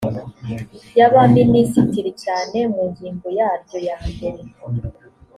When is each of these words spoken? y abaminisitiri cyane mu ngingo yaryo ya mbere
y 0.97 1.01
abaminisitiri 1.07 2.11
cyane 2.23 2.57
mu 2.73 2.83
ngingo 2.89 3.27
yaryo 3.37 3.77
ya 3.87 3.97
mbere 4.11 4.43